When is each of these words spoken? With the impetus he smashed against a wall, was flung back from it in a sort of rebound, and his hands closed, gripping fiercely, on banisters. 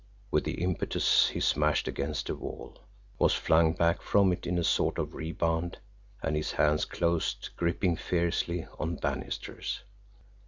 With 0.31 0.45
the 0.45 0.55
impetus 0.63 1.29
he 1.29 1.39
smashed 1.39 1.87
against 1.87 2.27
a 2.31 2.33
wall, 2.33 2.79
was 3.19 3.35
flung 3.35 3.73
back 3.73 4.01
from 4.01 4.33
it 4.33 4.47
in 4.47 4.57
a 4.57 4.63
sort 4.63 4.97
of 4.97 5.13
rebound, 5.13 5.77
and 6.23 6.35
his 6.35 6.53
hands 6.53 6.85
closed, 6.85 7.51
gripping 7.55 7.97
fiercely, 7.97 8.65
on 8.79 8.95
banisters. 8.95 9.83